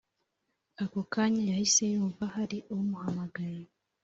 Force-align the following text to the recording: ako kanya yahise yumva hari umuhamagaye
ako 0.83 0.99
kanya 1.13 1.41
yahise 1.51 1.83
yumva 1.93 2.23
hari 2.35 2.57
umuhamagaye 2.75 3.63